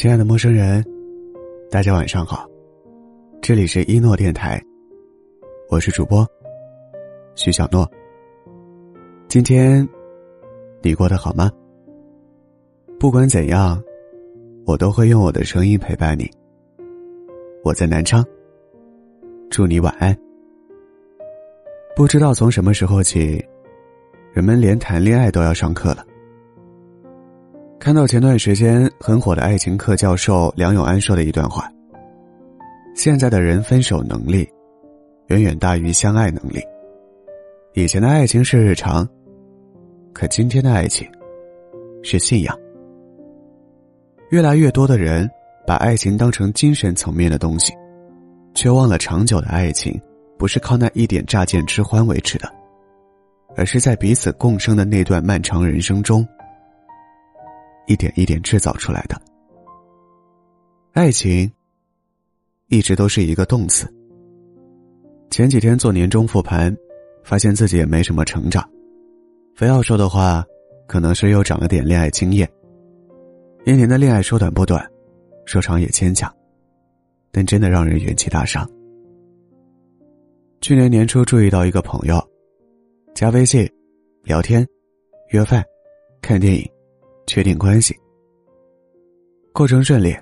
[0.00, 0.82] 亲爱的陌生人，
[1.70, 2.48] 大家晚上好，
[3.42, 4.58] 这里是一诺电台，
[5.68, 6.26] 我是主播
[7.34, 7.86] 徐小诺。
[9.28, 9.86] 今天
[10.80, 11.52] 你过得好吗？
[12.98, 13.78] 不管怎样，
[14.64, 16.26] 我都会用我的声音陪伴你。
[17.62, 18.24] 我在南昌，
[19.50, 20.16] 祝你晚安。
[21.94, 23.38] 不知道从什么时候起，
[24.32, 26.06] 人们连谈恋爱都要上课了。
[27.80, 31.66] 看到前段时间很火的爱情课教授梁永安说的一段话
[32.94, 34.46] ：“现在的人分手能力，
[35.28, 36.60] 远远大于相爱能力。
[37.72, 39.08] 以前的爱情是日常，
[40.12, 41.10] 可今天的爱情，
[42.02, 42.54] 是信仰。
[44.28, 45.26] 越来越多的人
[45.66, 47.72] 把爱情当成精神层面的东西，
[48.54, 49.98] 却忘了长久的爱情
[50.38, 52.46] 不是靠那一点乍见之欢维持的，
[53.56, 56.28] 而是在彼此共生的那段漫长人生中。”
[57.90, 59.20] 一点一点制造出来的
[60.92, 61.50] 爱情，
[62.68, 63.92] 一直都是一个动词。
[65.28, 66.76] 前几天做年终复盘，
[67.24, 68.64] 发现自己也没什么成长。
[69.56, 70.44] 非要说的话，
[70.86, 72.48] 可能是又长了点恋爱经验。
[73.66, 74.88] 一年的恋爱说短不短，
[75.44, 76.32] 说长也牵强，
[77.32, 78.68] 但真的让人元气大伤。
[80.60, 82.24] 去年年初注意到一个朋友，
[83.16, 83.68] 加微信，
[84.22, 84.64] 聊天，
[85.30, 85.64] 约饭，
[86.22, 86.70] 看电影。
[87.30, 87.96] 确定关系，
[89.52, 90.12] 过程顺利，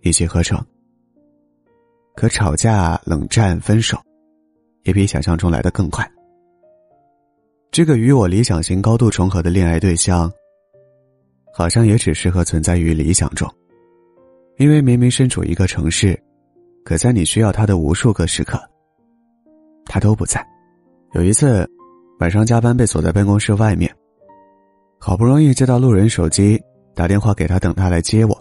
[0.00, 0.60] 一气呵成。
[2.16, 3.96] 可吵架、冷战、分手，
[4.82, 6.04] 也比想象中来的更快。
[7.70, 10.28] 这个与我理想型高度重合的恋爱对象，
[11.54, 13.48] 好像也只适合存在于理想中，
[14.56, 16.20] 因为明明身处一个城市，
[16.84, 18.60] 可在你需要他的无数个时刻，
[19.84, 20.44] 他都不在。
[21.12, 21.64] 有一次，
[22.18, 23.94] 晚上加班被锁在办公室外面。
[24.98, 26.60] 好不容易接到路人手机
[26.94, 28.36] 打电话给他，等他来接我。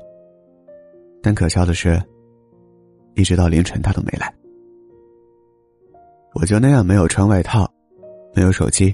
[1.21, 2.01] 但可笑的是，
[3.15, 4.33] 一直到凌晨他都没来。
[6.33, 7.71] 我就那样没有穿外套，
[8.33, 8.93] 没有手机，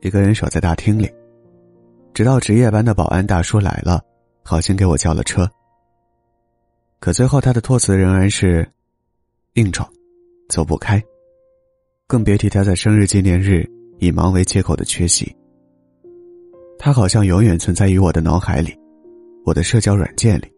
[0.00, 1.10] 一个人守在大厅里，
[2.14, 4.02] 直到值夜班的保安大叔来了，
[4.42, 5.48] 好心给我叫了车。
[6.98, 8.68] 可最后他的托词仍然是
[9.54, 9.84] 应酬，
[10.48, 11.02] 走不开。
[12.06, 15.34] 更别提他在生日纪念日以忙为借口的缺席。
[16.78, 18.78] 他好像永远存在于我的脑海里，
[19.44, 20.52] 我的社交软件里，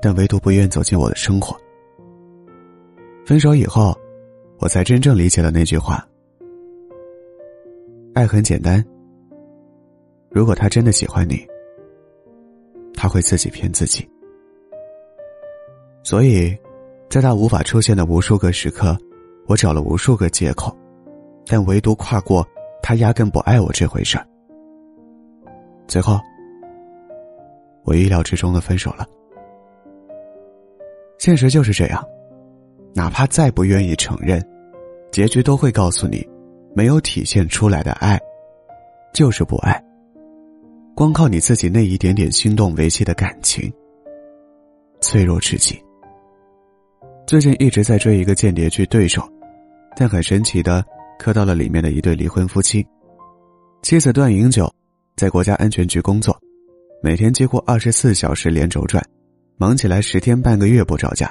[0.00, 1.56] 但唯独不愿走进我的生活。
[3.26, 3.96] 分手以后，
[4.58, 6.06] 我才真正理解了那句话：
[8.14, 8.84] 爱很简单。
[10.30, 11.46] 如果他真的喜欢你，
[12.94, 14.08] 他会自己骗自己。
[16.02, 16.56] 所以，
[17.10, 18.96] 在他无法出现的无数个时刻，
[19.46, 20.74] 我找了无数个借口，
[21.46, 22.46] 但唯独跨过
[22.80, 24.26] 他压根不爱我这回事儿。
[25.90, 26.20] 最后，
[27.82, 29.04] 我意料之中的分手了。
[31.18, 32.00] 现实就是这样，
[32.94, 34.40] 哪怕再不愿意承认，
[35.10, 36.24] 结局都会告诉你，
[36.76, 38.16] 没有体现出来的爱，
[39.12, 39.84] 就是不爱。
[40.94, 43.68] 光靠你自己那一点点心动维系的感情，
[45.00, 45.76] 脆弱至极。
[47.26, 49.22] 最近一直在追一个间谍剧《对手》，
[49.96, 50.84] 但很神奇的
[51.18, 52.86] 磕到了里面的一对离婚夫妻，
[53.82, 54.72] 妻子段银九。
[55.20, 56.34] 在国家安全局工作，
[57.02, 59.06] 每天几乎二十四小时连轴转，
[59.58, 61.30] 忙起来十天半个月不着家。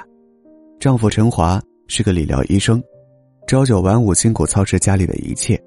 [0.78, 2.80] 丈夫陈华是个理疗医生，
[3.48, 5.60] 朝九晚五辛苦操持家里的一切。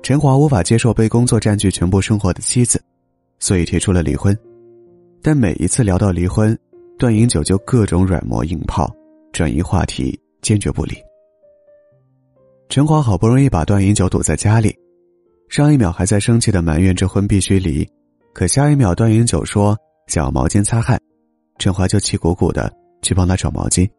[0.00, 2.80] 陈华无法接受被工作占据全部生活的妻子，
[3.40, 4.32] 所以提出了离婚。
[5.20, 6.56] 但每一次聊到离婚，
[7.00, 8.88] 段英九就各种软磨硬泡，
[9.32, 10.94] 转移话题，坚决不离。
[12.68, 14.72] 陈华好不容易把段英九堵在家里。
[15.50, 17.84] 上一秒还在生气的埋怨这婚必须离，
[18.32, 20.96] 可下一秒段英九说想要毛巾擦汗，
[21.58, 22.72] 陈华就气鼓鼓的
[23.02, 23.90] 去帮他找毛巾。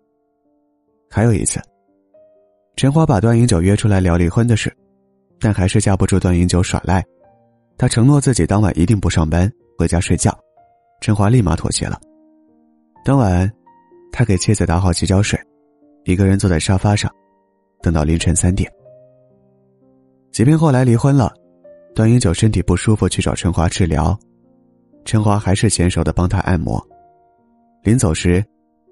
[1.09, 1.59] 还有一次，
[2.77, 4.73] 陈华把段英九约出来聊离婚的事，
[5.41, 7.03] 但还是架不住段英九耍赖，
[7.77, 10.33] 他承诺自己当晚一定不上班，回家睡觉，
[11.01, 11.99] 陈华立马妥协了。
[13.03, 13.51] 当晚，
[14.09, 15.37] 他给妻子打好洗脚水，
[16.05, 17.11] 一个人坐在沙发上，
[17.81, 18.71] 等到凌晨三点。
[20.31, 21.29] 即便后来离婚了。
[21.93, 24.17] 段英九身体不舒服，去找陈华治疗，
[25.03, 26.81] 陈华还是娴熟的帮他按摩。
[27.83, 28.43] 临走时，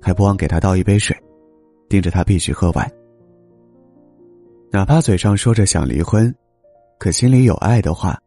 [0.02, 1.16] 还不忘给他倒一杯水，
[1.88, 2.92] 盯着他必须喝完。
[4.72, 6.34] 哪怕嘴上说着想离婚，
[6.98, 8.20] 可心里有爱的话，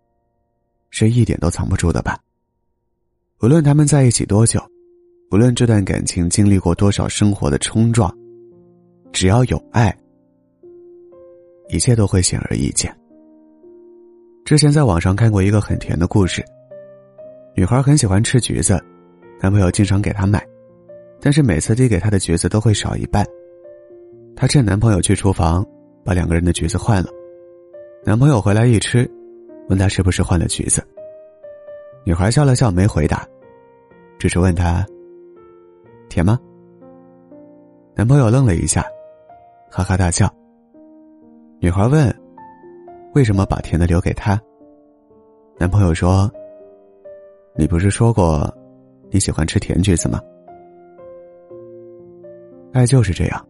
[0.91, 2.19] 是一点都藏不住的吧？
[3.43, 4.61] 无论他们在一起多久，
[5.31, 8.13] 无论这段感情经历过多少生活的冲撞，
[9.13, 9.95] 只要有爱，
[11.69, 12.97] 一切都会显而易见。
[14.45, 16.45] 之前在网上看过一个很甜的故事，
[17.55, 18.79] 女孩很喜欢吃橘子，
[19.41, 20.45] 男朋友经常给她买，
[21.21, 23.25] 但是每次递给她的橘子都会少一半。
[24.35, 25.65] 她趁男朋友去厨房，
[26.05, 27.09] 把两个人的橘子换了。
[28.05, 29.09] 男朋友回来一吃，
[29.69, 30.83] 问她是不是换了橘子。
[32.05, 33.25] 女孩笑了笑，没回答，
[34.19, 34.85] 只是问他
[36.11, 36.37] ：“甜吗？”
[37.95, 38.85] 男朋友愣了一下，
[39.71, 40.29] 哈哈大笑。
[41.61, 42.13] 女孩问
[43.15, 44.41] ：“为什么把甜的留给他？”
[45.59, 46.31] 男朋友说
[47.57, 48.53] ：“你不是说过
[49.11, 50.21] 你喜欢吃甜橘子吗？”
[52.73, 53.49] 爱就是这样，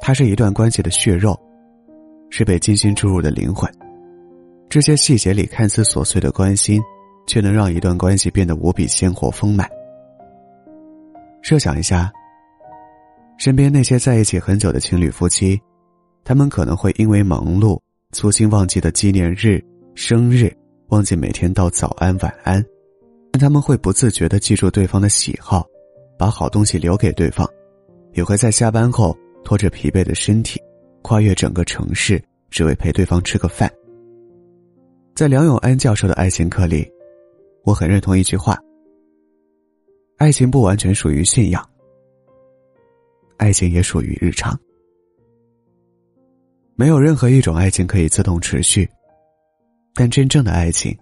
[0.00, 1.38] 它是一段关系的血肉，
[2.30, 3.70] 是被精心注入的灵魂。
[4.68, 6.80] 这些细节里看似琐碎的关心。
[7.26, 9.68] 却能让一段关系变得无比鲜活丰满。
[11.42, 12.10] 设想一下，
[13.38, 15.60] 身边那些在一起很久的情侣夫妻，
[16.24, 17.78] 他们可能会因为忙碌
[18.12, 19.62] 粗心忘记的纪念日、
[19.94, 20.52] 生日，
[20.88, 22.64] 忘记每天道早安晚安，
[23.30, 25.64] 但他们会不自觉的记住对方的喜好，
[26.18, 27.48] 把好东西留给对方，
[28.12, 30.60] 也会在下班后拖着疲惫的身体，
[31.02, 32.20] 跨越整个城市，
[32.50, 33.70] 只为陪对方吃个饭。
[35.14, 36.86] 在梁永安教授的爱情课里。
[37.62, 38.58] 我很认同一句话：
[40.16, 41.64] 爱情不完全属于信仰，
[43.36, 44.58] 爱情也属于日常。
[46.80, 48.88] 没有任何一种爱情可以自动持续，
[49.92, 50.98] 但真正的爱情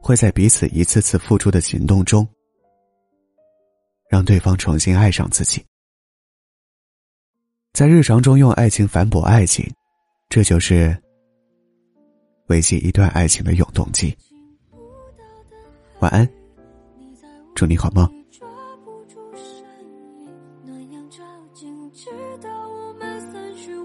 [0.00, 2.24] 会在彼此一次次付出的行动中，
[4.08, 5.60] 让对方重新爱上自己。
[7.72, 9.68] 在日常中用爱情反驳爱情，
[10.28, 10.96] 这就是
[12.46, 14.16] 维系一段爱情的永动机。
[15.98, 16.24] 晚安，
[17.56, 18.08] 祝你好梦。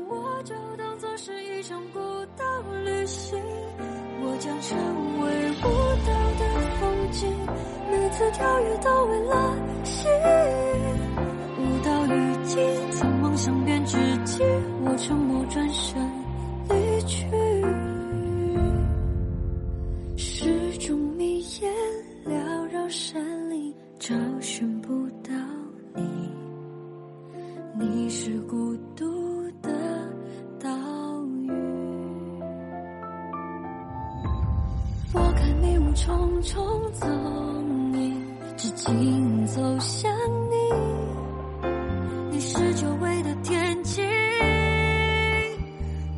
[0.09, 0.26] 我
[1.17, 1.99] 是一场孤
[2.37, 2.45] 岛
[2.85, 3.41] 旅行，
[4.21, 4.77] 我将成
[5.19, 5.65] 为舞
[6.05, 6.41] 蹈的
[6.79, 7.27] 风景，
[7.89, 10.13] 每次跳跃都为了吸引。
[11.57, 12.59] 舞蹈雨季，
[12.91, 14.43] 从梦想变知己，
[14.85, 16.06] 我沉默转身
[36.37, 37.07] 匆匆走
[37.91, 38.13] 你，
[38.57, 40.11] 只紧走向
[40.49, 40.55] 你。
[42.31, 44.01] 你是久违的天气，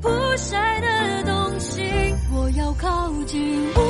[0.02, 1.82] 不晒的东西。
[2.34, 3.89] 我要靠近。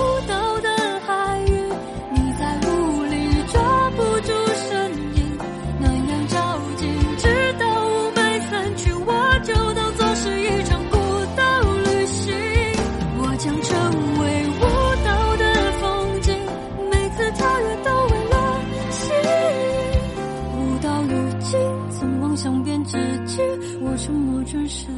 [23.81, 24.93] 我沉默转身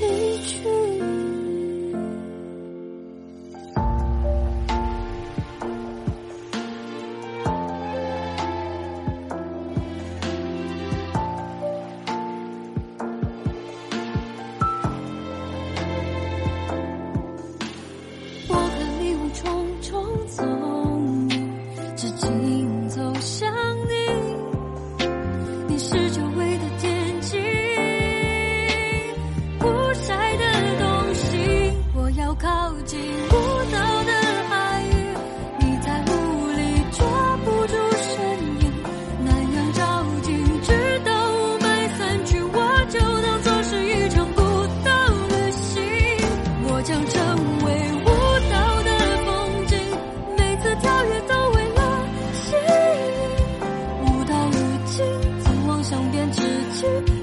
[0.00, 1.45] 离去。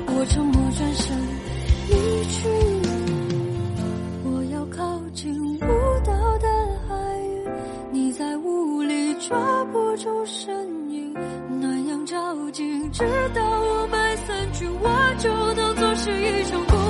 [0.08, 1.16] 我沉默转身
[1.90, 2.50] 离去。
[4.24, 5.60] 我要靠近舞
[6.04, 6.48] 蹈的
[6.88, 7.48] 海域，
[7.92, 11.14] 你在雾里抓不住身影，
[11.62, 12.18] 暖阳照
[12.52, 13.04] 进，直
[13.36, 16.83] 到雾霾散去，我就当做是一场空。